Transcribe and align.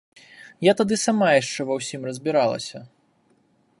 Я 0.67 0.73
тады 0.79 0.97
сама 1.01 1.27
яшчэ 1.41 1.67
ва 1.73 1.77
ўсім 1.81 2.01
разбіралася. 2.11 2.77